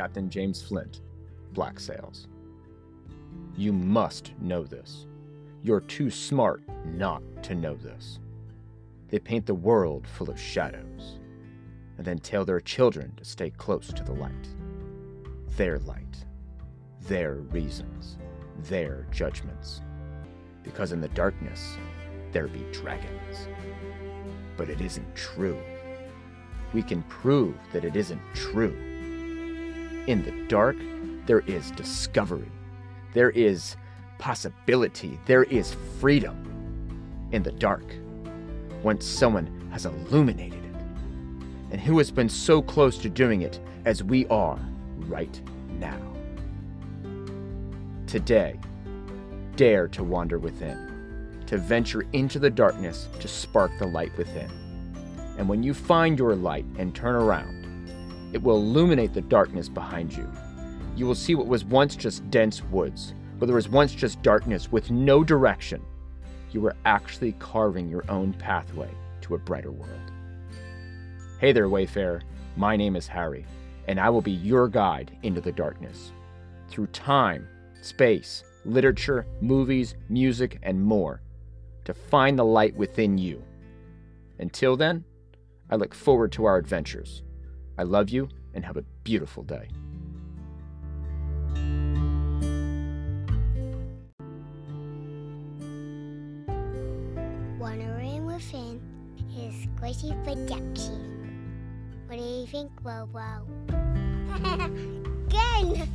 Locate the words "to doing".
42.98-43.42